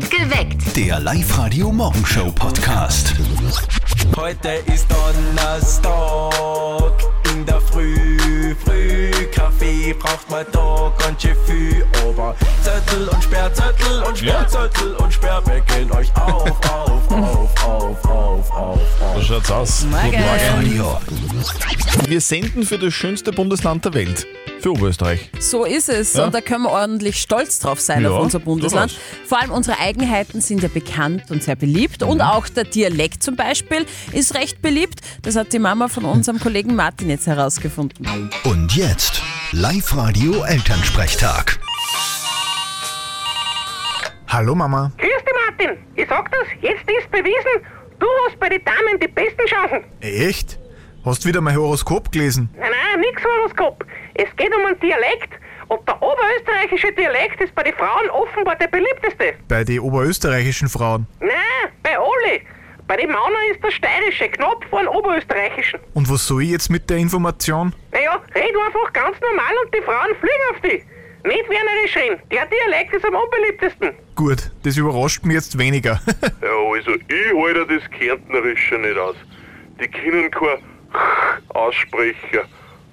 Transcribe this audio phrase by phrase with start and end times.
[0.00, 0.74] Geweckt.
[0.74, 3.12] Der Live-Radio-Morgenshow-Podcast.
[4.16, 6.94] Heute ist Donnerstag
[7.30, 13.52] in der Früh, früh Kaffee braucht man da ganz schön viel, aber Zettel und Sperr,
[13.52, 18.80] Zettel und Sperr, Zettel und Sperr wecken euch auf, auf, auf, auf, auf, auf,
[19.16, 19.84] So schaut's aus.
[19.84, 20.10] Morgen.
[20.10, 21.04] Guten Morgen.
[22.08, 24.26] Wir senden für das schönste Bundesland der Welt.
[24.62, 25.28] Für Oberösterreich.
[25.40, 26.12] So ist es.
[26.14, 26.24] Ja.
[26.26, 28.92] Und da können wir ordentlich stolz drauf sein Ja, auf unser Bundesland.
[28.92, 29.28] durchaus.
[29.28, 32.04] Vor allem unsere Eigenheiten sind ja bekannt und sehr beliebt.
[32.04, 32.20] Und Mhm.
[32.22, 35.00] auch der Dialekt zum Beispiel ist recht beliebt.
[35.22, 38.06] Das hat die Mama von unserem Kollegen Martin jetzt herausgefunden.
[38.44, 41.58] Und jetzt Live-Radio Elternsprechtag.
[44.28, 44.92] Hallo Mama.
[44.96, 45.76] Grüß dich, Martin.
[45.96, 47.66] Ich sag das, jetzt ist bewiesen,
[47.98, 49.84] du hast bei den Damen die besten Chancen.
[50.00, 50.58] Echt?
[51.04, 52.48] Hast wieder mein Horoskop gelesen?
[52.56, 53.84] Nein, nein, nix Horoskop.
[54.14, 55.32] Es geht um einen Dialekt.
[55.68, 59.34] Und der oberösterreichische Dialekt ist bei den Frauen offenbar der beliebteste.
[59.48, 61.06] Bei den oberösterreichischen Frauen.
[61.20, 62.40] Nein, bei alle.
[62.86, 65.80] Bei den Männern ist der steirische knapp vor dem oberösterreichischen.
[65.94, 67.72] Und was soll ich jetzt mit der Information?
[67.92, 70.82] Naja, red einfach ganz normal und die Frauen fliegen auf dich.
[71.24, 72.20] Nicht wernerisch reden.
[72.30, 73.94] Der Dialekt ist am unbeliebtesten.
[74.16, 76.00] Gut, das überrascht mich jetzt weniger.
[76.42, 79.14] Ja, also ich halte das Kärntnerische nicht aus.
[79.80, 80.58] Die können kein
[81.50, 82.40] aussprechen.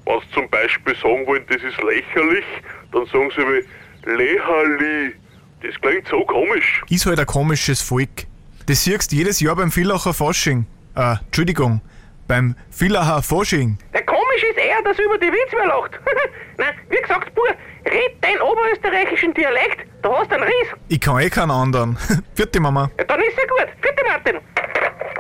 [0.10, 2.46] Wenn sie zum Beispiel sagen wollen, das ist lächerlich,
[2.92, 5.14] dann sagen sie wie lächerli.
[5.62, 6.82] Das klingt so komisch.
[6.90, 8.26] ist halt ein komisches Volk.
[8.66, 10.66] Das siehst jedes Jahr beim Villacher Fasching.
[10.96, 11.82] Äh, Entschuldigung,
[12.28, 13.78] beim Villacher Fasching.
[13.94, 15.92] Der komisch ist eher, dass über die Witz wer lacht.
[16.58, 17.48] Nein, wie gesagt, Bur,
[17.86, 20.68] red deinen oberösterreichischen Dialekt, da hast du einen Ries.
[20.88, 21.98] Ich kann eh keinen anderen.
[22.36, 22.90] Vierte Mama.
[22.98, 23.68] Ja, dann ist ja gut.
[23.82, 24.40] Vierte Martin.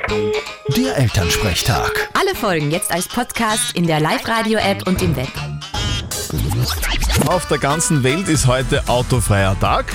[0.10, 2.10] Der Elternsprechtag.
[2.20, 5.28] Alle Folgen jetzt als Podcast in der Live-Radio-App und im Web.
[7.28, 9.86] Auf der ganzen Welt ist heute autofreier Tag.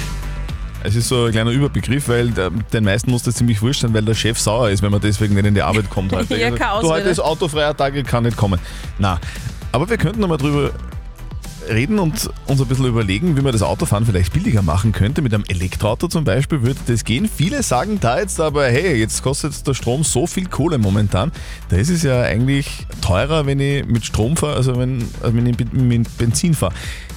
[0.84, 3.92] Es ist so ein kleiner Überbegriff, weil der, den meisten muss das ziemlich wurscht sein,
[3.92, 6.36] weil der Chef sauer ist, wenn man deswegen nicht in die Arbeit kommt heute.
[6.38, 8.60] Ja, keine du, heute ist autofreier Tag, ich kann nicht kommen.
[8.98, 9.18] Na,
[9.72, 10.70] aber wir könnten nochmal drüber
[11.68, 15.22] reden und uns ein bisschen überlegen, wie man das Autofahren vielleicht billiger machen könnte.
[15.22, 17.28] Mit einem Elektroauto zum Beispiel würde das gehen.
[17.34, 21.32] Viele sagen da jetzt aber, hey, jetzt kostet der Strom so viel Kohle momentan.
[21.68, 25.46] Da ist es ja eigentlich teurer, wenn ich mit Strom fahre, also wenn, also wenn
[25.46, 26.74] ich mit- Benzin fahre.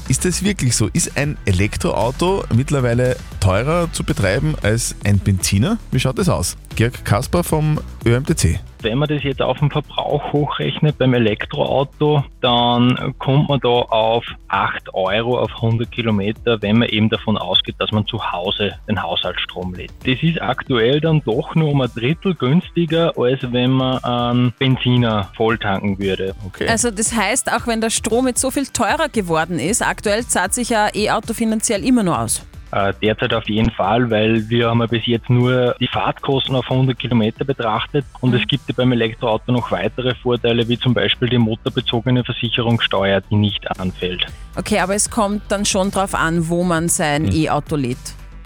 [0.08, 0.90] Ist das wirklich so?
[0.94, 5.78] Ist ein Elektroauto mittlerweile teurer zu betreiben als ein Benziner?
[5.92, 6.56] Wie schaut das aus?
[6.78, 8.60] Georg Kasper vom ÖMTC.
[8.84, 14.24] Wenn man das jetzt auf den Verbrauch hochrechnet beim Elektroauto, dann kommt man da auf
[14.50, 19.02] 8 Euro auf 100 Kilometer, wenn man eben davon ausgeht, dass man zu Hause den
[19.02, 19.90] Haushaltsstrom lädt.
[20.06, 25.32] Das ist aktuell dann doch nur um ein Drittel günstiger, als wenn man einen Benziner
[25.36, 26.36] volltanken würde.
[26.46, 26.68] Okay.
[26.68, 30.54] Also das heißt, auch wenn der Strom jetzt so viel teurer geworden ist, aktuell zahlt
[30.54, 32.46] sich ja E-Auto finanziell immer nur aus.
[32.72, 36.70] Äh, Derzeit auf jeden Fall, weil wir haben ja bis jetzt nur die Fahrtkosten auf
[36.70, 41.30] 100 Kilometer betrachtet und es gibt ja beim Elektroauto noch weitere Vorteile, wie zum Beispiel
[41.30, 44.26] die motorbezogene Versicherungssteuer, die nicht anfällt.
[44.56, 47.98] Okay, aber es kommt dann schon drauf an, wo man sein E-Auto lädt.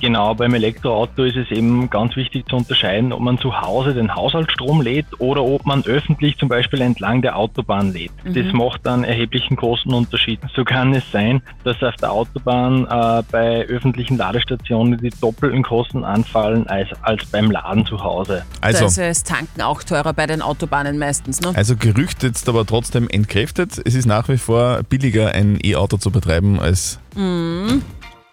[0.01, 4.15] Genau, beim Elektroauto ist es eben ganz wichtig zu unterscheiden, ob man zu Hause den
[4.15, 8.11] Haushaltsstrom lädt oder ob man öffentlich zum Beispiel entlang der Autobahn lädt.
[8.25, 10.39] Das macht einen erheblichen Kostenunterschied.
[10.55, 16.03] So kann es sein, dass auf der Autobahn äh, bei öffentlichen Ladestationen die doppelten Kosten
[16.03, 18.43] anfallen als, als beim Laden zu Hause.
[18.59, 21.51] Also, Also ist Tanken auch teurer bei den Autobahnen meistens, ne?
[21.55, 23.79] Also Gerücht jetzt aber trotzdem entkräftet.
[23.85, 26.99] Es ist nach wie vor billiger, ein E-Auto zu betreiben als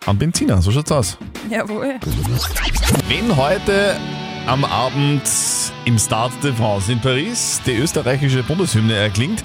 [0.08, 0.62] am Benziner.
[0.62, 1.18] So schaut's aus.
[1.50, 1.94] Jawohl.
[3.08, 3.96] Wenn heute
[4.46, 5.22] am Abend
[5.84, 9.44] im Stade de France in Paris die österreichische Bundeshymne erklingt,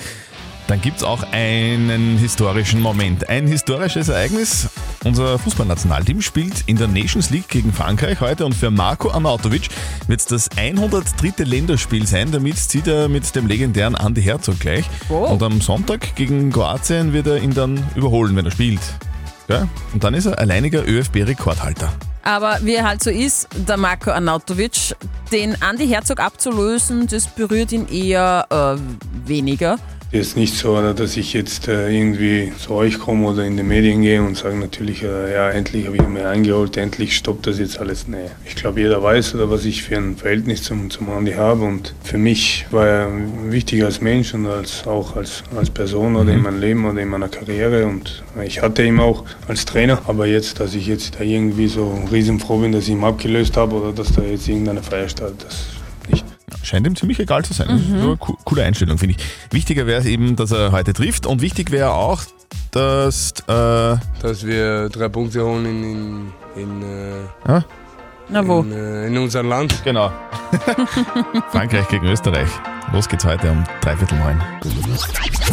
[0.68, 3.28] dann gibt's auch einen historischen Moment.
[3.28, 4.70] Ein historisches Ereignis.
[5.04, 9.68] Unser Fußballnationalteam spielt in der Nations League gegen Frankreich heute und für Marco Arnautovic
[10.08, 11.44] wird es das 103.
[11.44, 12.32] Länderspiel sein.
[12.32, 14.86] Damit zieht er mit dem legendären Andi Herzog gleich.
[15.10, 15.26] Oh.
[15.26, 18.80] Und am Sonntag gegen Kroatien wird er ihn dann überholen, wenn er spielt.
[19.48, 19.68] Gell?
[19.94, 21.90] Und dann ist er alleiniger ÖFB-Rekordhalter.
[22.24, 24.96] Aber wie er halt so ist, der Marco Arnautovic,
[25.32, 29.78] den Andi Herzog abzulösen, das berührt ihn eher äh, weniger.
[30.14, 34.04] Ist nicht so, dass ich jetzt äh, irgendwie zu euch komme oder in die Medien
[34.04, 37.80] gehe und sage natürlich, äh, ja, endlich habe ich mir eingeholt, endlich stoppt das jetzt
[37.80, 38.08] alles.
[38.08, 38.30] Nee.
[38.46, 41.96] Ich glaube, jeder weiß, oder was ich für ein Verhältnis zum, zum Andi habe und
[42.04, 43.12] für mich war er
[43.48, 47.10] wichtig als Mensch und als, auch als, als Person oder in meinem Leben oder in
[47.10, 51.24] meiner Karriere und ich hatte ihn auch als Trainer, aber jetzt, dass ich jetzt da
[51.24, 55.10] irgendwie so riesenfroh bin, dass ich ihn abgelöst habe oder dass da jetzt irgendeine Feier
[55.10, 55.83] startet, das.
[56.62, 57.82] Scheint ihm ziemlich egal zu sein.
[58.02, 59.26] Nur co- coole Einstellung, finde ich.
[59.54, 62.22] Wichtiger wäre es eben, dass er heute trifft und wichtig wäre auch,
[62.72, 63.32] dass.
[63.48, 66.32] Äh, dass wir drei Punkte holen in, in,
[66.64, 67.16] in, äh,
[67.48, 67.66] Ja?
[68.34, 68.62] Na wo?
[68.62, 69.84] In, äh, in unserem Land.
[69.84, 70.12] Genau.
[71.52, 72.50] Frankreich gegen Österreich.
[72.92, 74.42] Los geht's heute um dreiviertel neun.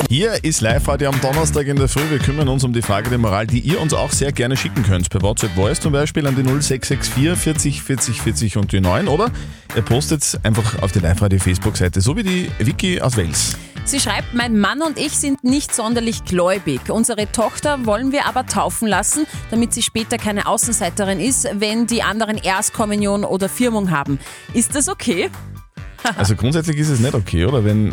[0.08, 2.08] Hier ist Live-Radio am Donnerstag in der Früh.
[2.08, 4.82] Wir kümmern uns um die Frage der Moral, die ihr uns auch sehr gerne schicken
[4.82, 5.10] könnt.
[5.10, 9.08] Per WhatsApp Voice zum Beispiel an die 0664 40 40 40 und die 9.
[9.08, 9.30] Oder
[9.76, 13.58] ihr postet einfach auf die Live-Radio Facebook-Seite, so wie die Vicky aus Wales.
[13.90, 16.90] Sie schreibt, mein Mann und ich sind nicht sonderlich gläubig.
[16.90, 22.04] Unsere Tochter wollen wir aber taufen lassen, damit sie später keine Außenseiterin ist, wenn die
[22.04, 24.20] anderen Erstkommunion oder Firmung haben.
[24.54, 25.28] Ist das okay?
[26.16, 27.64] Also grundsätzlich ist es nicht okay, oder?
[27.64, 27.92] Wenn,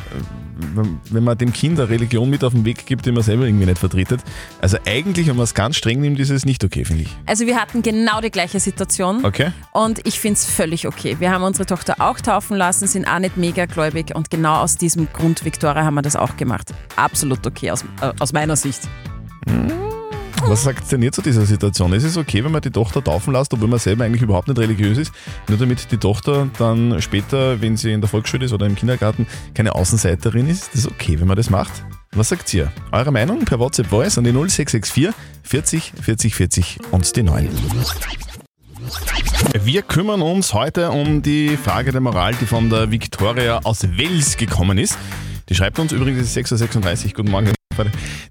[1.11, 3.65] wenn- man dem Kind eine Religion mit auf den Weg gibt, die man selber irgendwie
[3.65, 4.21] nicht vertretet.
[4.61, 7.09] Also eigentlich, wenn man es ganz streng nimmt, ist es nicht okay, finde ich.
[7.25, 9.25] Also wir hatten genau die gleiche Situation.
[9.25, 9.51] Okay.
[9.73, 11.17] Und ich finde es völlig okay.
[11.19, 14.75] Wir haben unsere Tochter auch taufen lassen, sind auch nicht mega gläubig und genau aus
[14.77, 16.73] diesem Grund, Viktoria, haben wir das auch gemacht.
[16.95, 18.81] Absolut okay aus, äh, aus meiner Sicht.
[20.43, 21.91] Was sagt denn ihr zu dieser Situation?
[21.93, 24.59] Ist es okay, wenn man die Tochter taufen lässt, obwohl man selber eigentlich überhaupt nicht
[24.59, 25.11] religiös ist,
[25.49, 29.27] nur damit die Tochter dann später, wenn sie in der Volksschule ist oder im Kindergarten,
[29.53, 30.73] keine Außenseiterin ist?
[30.73, 31.83] Ist das okay, wenn man das macht?
[32.13, 32.71] Was sagt ihr?
[32.91, 35.13] Eure Meinung per WhatsApp Voice an die 0664
[35.43, 37.49] 40 40 40 und die 9.
[39.63, 44.37] Wir kümmern uns heute um die Frage der Moral, die von der Victoria aus Wels
[44.37, 44.97] gekommen ist.
[45.49, 47.56] Die schreibt uns übrigens, es ist 6.36 Uhr, guten Morgen.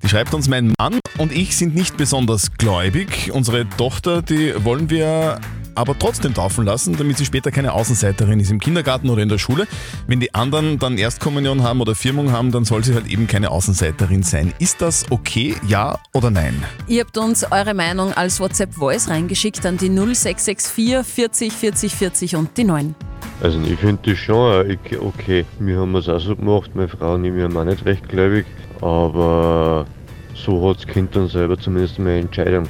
[0.02, 3.30] Die schreibt uns, mein Mann und ich sind nicht besonders gläubig.
[3.32, 5.40] Unsere Tochter, die wollen wir
[5.74, 9.36] aber trotzdem taufen lassen, damit sie später keine Außenseiterin ist im Kindergarten oder in der
[9.36, 9.66] Schule.
[10.06, 13.50] Wenn die anderen dann Erstkommunion haben oder Firmung haben, dann soll sie halt eben keine
[13.50, 14.54] Außenseiterin sein.
[14.58, 16.62] Ist das okay, ja oder nein?
[16.88, 22.56] Ihr habt uns eure Meinung als WhatsApp-Voice reingeschickt an die 0664 40 40 40 und
[22.56, 22.94] die 9.
[23.42, 25.44] Also ich finde das schon ok- okay.
[25.58, 28.08] Wir haben es auch so gemacht, meine Frau und ich, wir haben auch nicht recht
[28.08, 28.46] gläubig,
[28.80, 29.86] aber
[30.34, 32.68] so hat das Kind dann selber zumindest eine Entscheidung.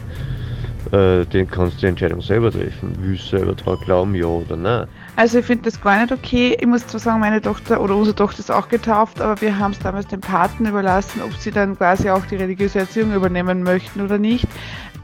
[0.93, 2.93] Äh, den kannst du die Entscheidung selber treffen.
[3.01, 4.87] Willst du selber daran glauben, ja oder nein?
[5.17, 6.57] Also ich finde das gar nicht okay.
[6.61, 9.73] Ich muss zwar sagen, meine Tochter oder unsere Tochter ist auch getauft, aber wir haben
[9.73, 14.01] es damals den Paten überlassen, ob sie dann quasi auch die religiöse Erziehung übernehmen möchten
[14.01, 14.47] oder nicht.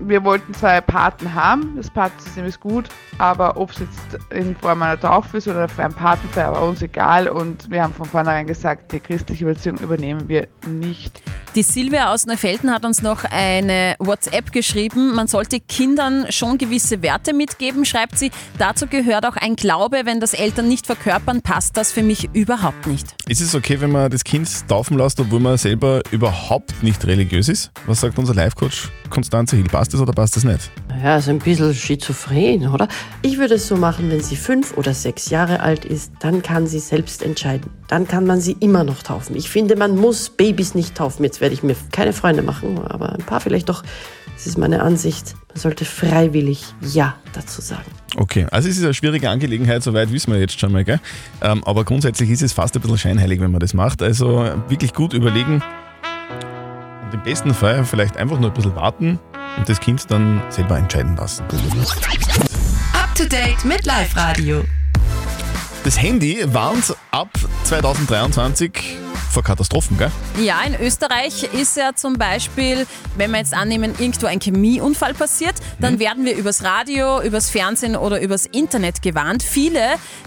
[0.04, 2.88] Wir wollten einen Paten haben, das Patensystem ist gut,
[3.18, 6.82] aber ob es jetzt in Form einer Taufe ist oder für einen Patenfeier, war uns
[6.82, 11.22] egal und wir haben von vornherein gesagt, die christliche Erziehung übernehmen wir nicht.
[11.54, 15.14] Die Silvia aus Neufelden hat uns noch eine WhatsApp geschrieben.
[15.14, 18.30] Man sollte Kindern schon gewisse Werte mitgeben, schreibt sie.
[18.56, 20.00] Dazu gehört auch ein Glaube.
[20.04, 23.14] Wenn das Eltern nicht verkörpern, passt das für mich überhaupt nicht.
[23.28, 27.50] Ist es okay, wenn man das Kind taufen lässt, obwohl man selber überhaupt nicht religiös
[27.50, 27.70] ist?
[27.84, 29.66] Was sagt unser Live-Coach Konstanze Hill?
[29.66, 30.70] Passt das oder passt das nicht?
[31.02, 32.88] Ja, ist ein bisschen schizophren, oder?
[33.22, 36.66] Ich würde es so machen, wenn sie fünf oder sechs Jahre alt ist, dann kann
[36.66, 37.70] sie selbst entscheiden.
[37.88, 39.36] Dann kann man sie immer noch taufen.
[39.36, 41.24] Ich finde, man muss Babys nicht taufen.
[41.24, 43.82] Jetzt werde ich mir keine Freunde machen, aber ein paar vielleicht doch.
[44.34, 45.34] Das ist meine Ansicht.
[45.48, 47.90] Man sollte freiwillig Ja dazu sagen.
[48.16, 51.00] Okay, also es ist eine schwierige Angelegenheit, soweit wissen wir jetzt schon mal, gell?
[51.42, 54.02] Ähm, aber grundsätzlich ist es fast ein bisschen scheinheilig, wenn man das macht.
[54.02, 55.62] Also wirklich gut überlegen
[57.12, 59.18] und im besten Fall vielleicht einfach nur ein bisschen warten
[59.56, 61.44] und das Kind dann selber entscheiden lassen.
[62.92, 64.64] Up to date mit Live Radio.
[65.84, 67.30] Das Handy warnt ab
[67.64, 69.01] 2023
[69.32, 70.10] vor Katastrophen, gell?
[70.40, 72.86] Ja, in Österreich ist ja zum Beispiel,
[73.16, 77.96] wenn wir jetzt annehmen, irgendwo ein Chemieunfall passiert, dann werden wir übers Radio, übers Fernsehen
[77.96, 79.42] oder übers Internet gewarnt.
[79.42, 79.80] Viele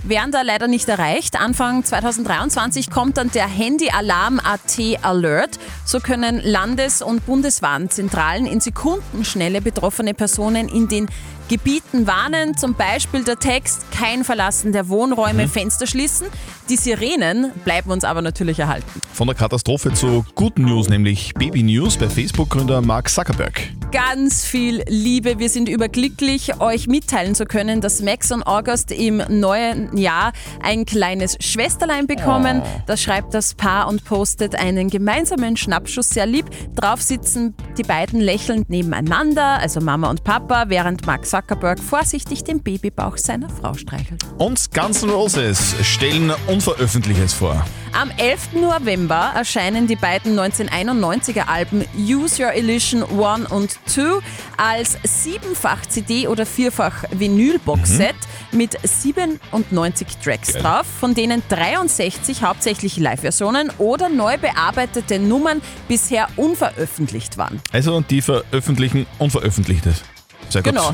[0.04, 1.40] werden da leider nicht erreicht.
[1.40, 5.60] Anfang 2023 kommt dann der Handy-Alarm AT Alert.
[5.86, 11.08] So können Landes- und Bundeswarnzentralen in Sekundenschnelle betroffene Personen in den
[11.48, 16.28] Gebieten warnen, zum Beispiel der Text Kein Verlassen der Wohnräume, Fenster schließen.
[16.70, 18.95] Die Sirenen bleiben uns aber natürlich erhalten.
[19.14, 23.70] Von der Katastrophe zu guten News, nämlich Baby News bei Facebook-Gründer Mark Zuckerberg.
[23.92, 25.40] Ganz viel Liebe.
[25.40, 30.86] Wir sind überglücklich, euch mitteilen zu können, dass Max und August im neuen Jahr ein
[30.86, 32.62] kleines Schwesterlein bekommen.
[32.62, 32.82] Oh.
[32.88, 36.46] Das schreibt das Paar und postet einen gemeinsamen Schnappschuss sehr lieb.
[36.76, 42.62] Drauf sitzen die beiden lächelnd nebeneinander, also Mama und Papa, während Mark Zuckerberg vorsichtig den
[42.62, 44.26] Babybauch seiner Frau streichelt.
[44.38, 47.66] Und Guns N' Roses stellen Unveröffentliches vor.
[47.98, 48.56] Am 11.
[48.56, 54.20] November erscheinen die beiden 1991er Alben Use Your Illusion 1 und 2
[54.58, 58.18] als siebenfach CD oder vierfach Vinyl-Box-Set
[58.52, 60.62] mit 97 Tracks Geil.
[60.62, 67.62] drauf, von denen 63 hauptsächlich Live-Versionen oder neu bearbeitete Nummern bisher unveröffentlicht waren.
[67.72, 70.04] Also die veröffentlichen Unveröffentlichtes.
[70.50, 70.74] Sehr gut.
[70.74, 70.92] Genau.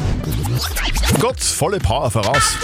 [1.20, 2.58] Gott, volle Power voraus.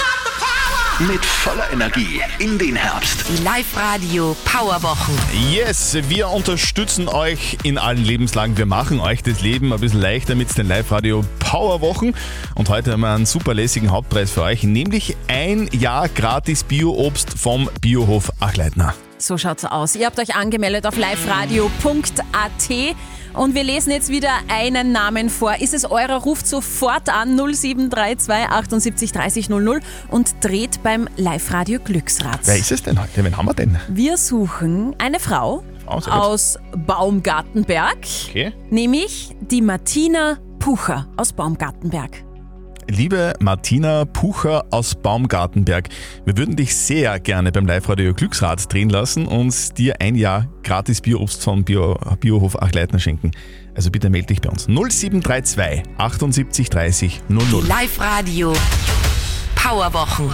[1.00, 3.26] Mit voller Energie in den Herbst.
[3.30, 5.14] Die Live-Radio Powerwochen.
[5.52, 8.58] Yes, wir unterstützen euch in allen Lebenslagen.
[8.58, 12.16] Wir machen euch das Leben ein bisschen leichter mit den Live-Radio Powerwochen.
[12.56, 17.38] Und heute haben wir einen super lässigen Hauptpreis für euch, nämlich ein Jahr gratis Bio-Obst
[17.38, 18.96] vom Biohof Achleitner.
[19.20, 19.96] So schaut's aus.
[19.96, 22.96] Ihr habt euch angemeldet auf liveradio.at
[23.34, 25.56] und wir lesen jetzt wieder einen Namen vor.
[25.62, 29.80] Ist es eurer, ruft sofort an 0732 78 30 00
[30.10, 32.40] und dreht beim Live-Radio Glücksrad.
[32.46, 33.24] Wer ist es denn heute?
[33.24, 33.78] Wen haben wir denn?
[33.88, 36.08] Wir suchen eine Frau gut.
[36.08, 37.98] aus Baumgartenberg,
[38.30, 38.54] Okay.
[38.70, 42.27] nämlich die Martina Pucher aus Baumgartenberg.
[42.90, 45.90] Liebe Martina Pucher aus Baumgartenberg,
[46.24, 51.02] wir würden dich sehr gerne beim Live-Radio Glücksrad drehen lassen und dir ein Jahr gratis
[51.02, 53.32] Bio-Obst vom Bio, Biohof Achleitner schenken.
[53.76, 54.68] Also bitte melde dich bei uns.
[54.68, 57.62] 0732 78 30 00.
[57.62, 58.54] Die Live-Radio
[59.58, 60.34] Powerwochen.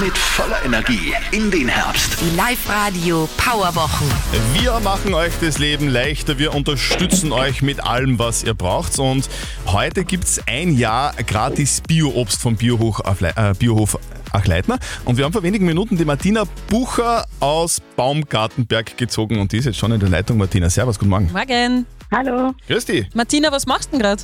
[0.00, 2.16] Mit voller Energie in den Herbst.
[2.20, 4.06] Die Live-Radio Powerwochen.
[4.54, 8.98] Wir machen euch das Leben leichter, wir unterstützen euch mit allem, was ihr braucht.
[8.98, 9.28] Und
[9.66, 13.98] heute gibt es ein Jahr gratis Bio-Obst vom Biohof, äh, Biohof
[14.32, 14.78] Achleitner.
[15.04, 19.64] Und wir haben vor wenigen Minuten die Martina Bucher aus Baumgartenberg gezogen und die ist
[19.64, 20.38] jetzt schon in der Leitung.
[20.38, 21.30] Martina, servus, guten Morgen.
[21.32, 21.84] Morgen.
[22.10, 22.54] Hallo.
[22.68, 23.06] Grüß dich.
[23.14, 24.22] Martina, was machst du denn gerade?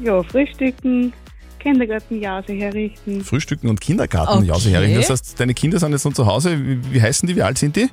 [0.00, 1.12] Ja, frühstücken,
[1.60, 3.22] Kindergartenjause herrichten.
[3.22, 4.46] Frühstücken und Kindergarten, Okay.
[4.48, 4.94] Jause Hering.
[4.96, 6.58] Das heißt, deine Kinder sind jetzt noch zu Hause.
[6.58, 7.36] Wie, wie heißen die?
[7.36, 7.88] Wie alt sind die?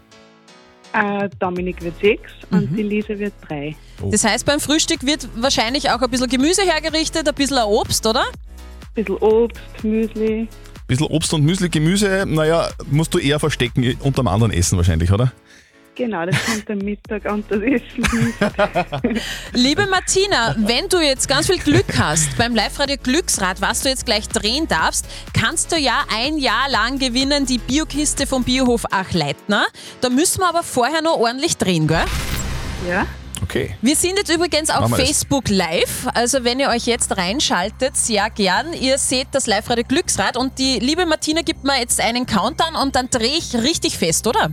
[0.93, 3.75] Äh, Dominik wird sechs und die Lisa wird drei.
[4.09, 8.05] Das heißt, beim Frühstück wird wahrscheinlich auch ein bisschen Gemüse hergerichtet, ein bisschen ein Obst,
[8.07, 8.21] oder?
[8.21, 10.47] Ein bisschen Obst, Müsli.
[10.87, 15.33] Bisschen Obst und Müsli, Gemüse, naja, musst du eher verstecken, unterm anderen essen wahrscheinlich, oder?
[15.97, 18.33] Genau, das kommt am Mittag und das Essen.
[19.53, 24.05] Liebe Martina, wenn du jetzt ganz viel Glück hast beim Live-Radio Glücksrad, was du jetzt
[24.05, 29.65] gleich drehen darfst, kannst du ja ein Jahr lang gewinnen die Biokiste vom Biohof Achleitner.
[30.01, 32.05] Da müssen wir aber vorher noch ordentlich drehen, gell?
[32.87, 33.07] Ja.
[33.41, 33.75] Okay.
[33.81, 34.95] Wir sind jetzt übrigens auf.
[34.95, 38.73] Facebook Live, also wenn ihr euch jetzt reinschaltet, sehr gern.
[38.73, 42.95] Ihr seht das Live-Radio Glücksrad und die liebe Martina gibt mir jetzt einen Countdown und
[42.95, 44.51] dann drehe ich richtig fest, oder?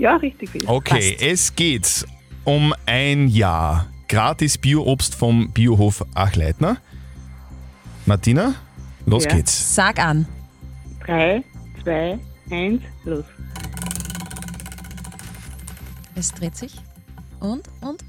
[0.00, 0.62] Ja, richtig viel.
[0.66, 2.06] Okay, es geht
[2.44, 6.78] um ein Jahr gratis Bio-Obst vom Biohof Achleitner.
[8.06, 8.54] Martina,
[9.04, 9.34] los Ja.
[9.34, 9.74] geht's.
[9.74, 10.26] Sag an.
[11.04, 11.44] Drei,
[11.82, 12.18] zwei,
[12.50, 13.24] eins, los.
[16.14, 16.74] Es dreht sich.
[17.40, 18.02] Und, und?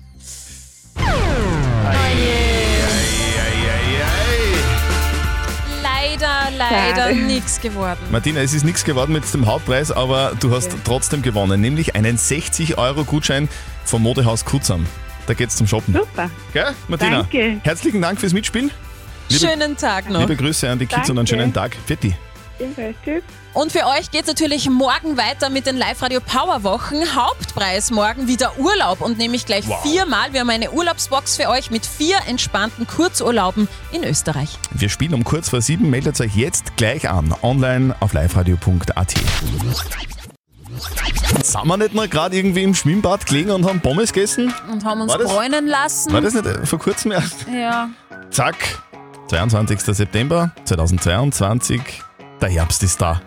[6.71, 7.99] Leider, nichts geworden.
[8.11, 12.17] Martina, es ist nichts geworden mit dem Hauptpreis, aber du hast trotzdem gewonnen, nämlich einen
[12.17, 13.49] 60-Euro-Gutschein
[13.85, 14.85] vom Modehaus Kutzam.
[15.27, 15.93] Da geht's zum Shoppen.
[15.93, 16.29] Super.
[16.53, 17.21] Gell, Martina?
[17.23, 17.57] Danke.
[17.63, 18.71] Herzlichen Dank fürs Mitspielen.
[19.29, 20.21] Liebe, Schönen Tag noch.
[20.21, 21.29] liebe Grüße an die Kids und einen Danke.
[21.29, 21.75] schönen Tag.
[21.85, 22.15] Fetti.
[22.61, 22.95] Ebenfalls.
[23.03, 23.23] Tschüss.
[23.53, 27.15] Und für euch geht's natürlich morgen weiter mit den Live-Radio Power-Wochen.
[27.15, 29.81] Hauptpreis morgen wieder Urlaub und nämlich gleich Wow.
[29.83, 30.31] viermal.
[30.31, 34.57] Wir haben eine Urlaubsbox für euch mit vier entspannten Kurzurlauben in Österreich.
[34.71, 35.89] Wir spielen um kurz vor sieben.
[35.89, 37.33] Meldet euch jetzt gleich an.
[37.41, 39.13] Online auf liveradio.at.
[41.43, 44.53] Sind wir nicht noch gerade irgendwie im Schwimmbad gelegen und haben Pommes gegessen?
[44.71, 46.13] Und haben uns bräunen lassen.
[46.13, 47.45] War das nicht äh, vor kurzem erst?
[47.53, 47.89] Ja.
[48.29, 48.55] Zack,
[49.29, 49.79] 22.
[49.81, 51.81] September 2022,
[52.41, 53.21] der Herbst ist da.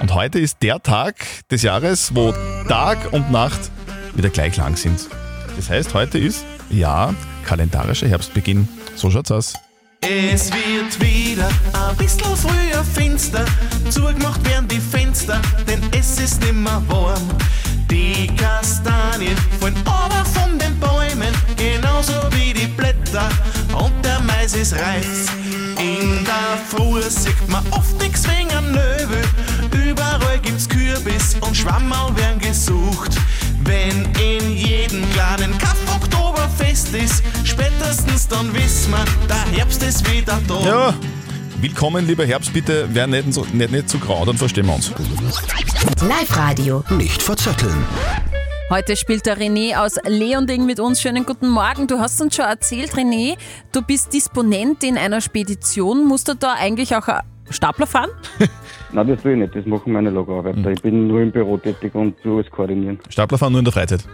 [0.00, 1.16] Und heute ist der Tag
[1.50, 2.34] des Jahres, wo
[2.68, 3.70] Tag und Nacht
[4.14, 5.08] wieder gleich lang sind.
[5.56, 7.14] Das heißt, heute ist, ja,
[7.44, 8.68] kalendarischer Herbstbeginn.
[8.94, 9.54] So schaut's aus.
[10.00, 13.44] Es wird wieder ein bisschen früher finster.
[13.88, 17.28] Zugemacht werden die Fenster, denn es ist nimmer warm.
[17.90, 23.28] Die Kastanien fallen aber von den Bäumen, genauso wie die Blätter.
[24.46, 25.26] Mais ist reif.
[25.76, 29.20] In der Früh sieht man oft nix wegen einem Löwe.
[29.88, 33.16] Überall gibt's Kürbis und Schwammerl werden gesucht.
[33.64, 40.40] Wenn in jedem kleinen Kaff Oktoberfest ist, spätestens dann wissen wir, der Herbst ist wieder
[40.46, 40.60] da.
[40.60, 40.94] Ja,
[41.60, 44.92] willkommen, lieber Herbst, bitte, wär nicht so, nicht, nicht zu grau, dann verstehen wir uns.
[46.08, 46.84] Live-Radio.
[46.90, 47.84] Nicht verzetteln.
[48.68, 51.00] Heute spielt der René aus Leonding mit uns.
[51.00, 51.86] Schönen guten Morgen.
[51.86, 53.36] Du hast uns schon erzählt, René,
[53.70, 56.04] du bist Disponent in einer Spedition.
[56.04, 58.10] Musst du da eigentlich auch einen Stapler fahren?
[58.92, 59.54] Nein, das will ich nicht.
[59.54, 60.72] Das machen meine Lagerarbeiter.
[60.72, 62.98] Ich bin nur im Büro tätig und tue alles koordinieren.
[63.08, 64.04] Stapler fahren nur in der Freizeit.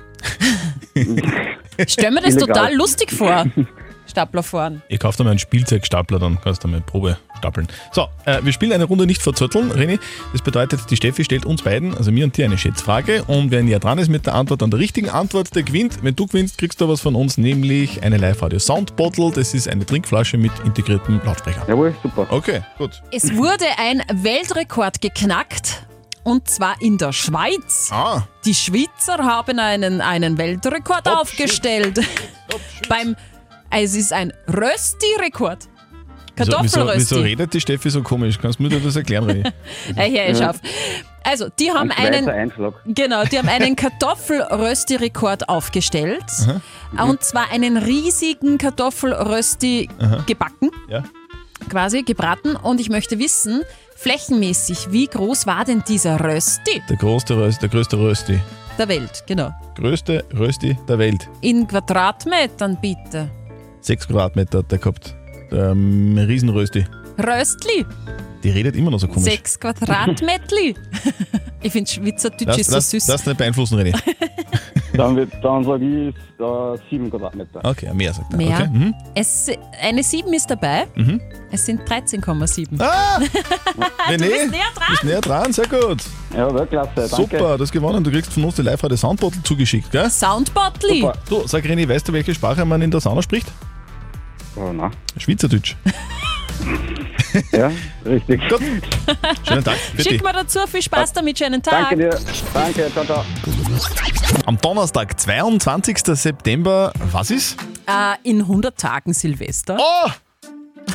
[1.89, 2.49] Stell mir das Illegal.
[2.49, 3.47] total lustig vor.
[4.07, 4.83] Stapler fahren.
[4.89, 7.67] Ich kauf dir mal einen Spielzeugstapler, dann kannst du mal Probe stapeln.
[7.91, 9.99] So, äh, wir spielen eine Runde nicht verzötteln, René.
[10.33, 13.25] Das bedeutet, die Steffi stellt uns beiden, also mir und dir, eine Schätzfrage.
[13.25, 15.99] Und wer näher dran ist mit der Antwort an der richtigen Antwort, der gewinnt.
[16.03, 19.33] Wenn du gewinnst, kriegst du was von uns, nämlich eine Live-Radio Sound Bottle.
[19.35, 21.65] Das ist eine Trinkflasche mit integriertem Lautsprecher.
[21.69, 22.27] Jawohl, super.
[22.31, 23.03] Okay, gut.
[23.11, 25.83] Es wurde ein Weltrekord geknackt.
[26.25, 27.91] Und zwar in der Schweiz.
[27.91, 28.23] Ah.
[28.45, 31.99] Die Schweizer haben einen, einen Weltrekord aufgestellt.
[32.89, 33.17] Beim,
[33.71, 35.67] es ist ein Rösti-Rekord.
[36.35, 37.01] Wieso, wieso, Kartoffelrösti.
[37.01, 38.39] wieso redet die Steffi so komisch?
[38.41, 39.53] Kannst du mir das erklären, René?
[40.09, 40.57] Hier, ich auf.
[41.25, 42.29] Also, die haben einen.
[42.29, 42.75] Einschlag.
[42.87, 46.25] Genau, die haben einen Kartoffelrösti-Rekord aufgestellt.
[46.95, 47.05] Aha.
[47.05, 50.25] Und zwar einen riesigen Kartoffelrösti Aha.
[50.27, 51.05] gebacken, Ja.
[51.69, 52.57] quasi gebraten.
[52.57, 53.63] Und ich möchte wissen,
[53.97, 58.41] flächenmäßig, wie groß war denn dieser Rösti Der größte Rösti, der größte Rösti.
[58.79, 59.23] der Welt?
[59.27, 59.53] Genau.
[59.77, 61.29] Größte Rösti der Welt.
[61.41, 63.31] In Quadratmetern bitte.
[63.81, 65.15] Sechs Quadratmeter hat der gehabt.
[65.53, 66.85] Ähm, Riesenrösti.
[67.19, 67.85] Röstli,
[68.43, 69.25] Die redet immer noch so komisch.
[69.25, 70.75] sechs Quadratmetli.
[71.63, 73.09] ich finde Schweizerdeutsch ist so lass, süß.
[73.09, 73.95] lass nicht beeinflussen, René.
[74.95, 77.61] Dann, wird- dann sage ich äh, 7 Quadratmeter.
[77.65, 78.37] Okay, mehr sagt er.
[78.37, 78.59] Mehr.
[78.59, 78.69] Okay.
[78.71, 78.95] Mhm.
[79.15, 79.47] Es,
[79.81, 80.87] eine 7 ist dabei.
[80.95, 81.19] Mhm.
[81.51, 82.79] Es sind 13,7.
[82.79, 83.19] Ah!
[83.21, 83.25] du
[84.13, 84.87] René, bist näher dran.
[84.91, 86.03] bist näher dran, sehr gut.
[86.37, 87.17] Ja, Weltklasse, danke.
[87.17, 88.05] Super, du hast gewonnen.
[88.05, 90.11] Du kriegst von uns die Live-Radio Soundbottle zugeschickt, gell?
[90.11, 91.09] Soundbottli.
[91.27, 93.47] Du, sag René, weißt du, welche Sprache man in der Sauna spricht?
[94.57, 94.91] Oh, na.
[95.17, 95.77] Schweizerdeutsch.
[97.53, 97.73] Ja,
[98.05, 98.47] richtig.
[98.49, 98.61] Gut.
[99.49, 99.77] Schönen Tag.
[99.97, 101.89] Für Schick mir dazu, viel Spaß damit, schönen Tag.
[101.91, 102.19] Danke dir.
[102.53, 103.25] Danke, ciao, ciao.
[104.45, 105.99] Am Donnerstag, 22.
[106.15, 107.57] September, was ist?
[107.87, 109.79] Äh, in 100 Tagen Silvester.
[109.81, 110.11] Oh!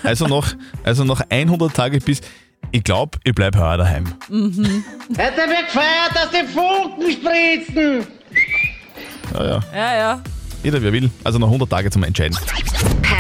[0.04, 0.48] Also noch,
[0.84, 2.22] also noch 100 Tage bis.
[2.72, 4.04] Ich glaube, ich bleibe heuer daheim.
[4.30, 4.84] Mhm.
[5.10, 8.08] Heute wird gefeiert, dass die Funken spritzen.
[9.34, 9.60] Ja, ja.
[9.74, 10.24] Ja, ja.
[10.64, 11.10] Jeder, wer will.
[11.24, 12.38] Also noch 100 Tage zum Entscheiden.